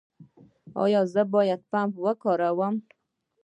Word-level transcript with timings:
ایا 0.83 1.01
زه 1.13 1.21
باید 1.33 1.61
پمپ 1.71 1.93
وکاروم؟ 2.05 2.75